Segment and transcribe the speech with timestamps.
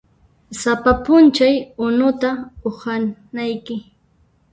[0.61, 1.55] Sapa p'unchay
[1.85, 2.29] unuta
[2.69, 3.75] uhanayki.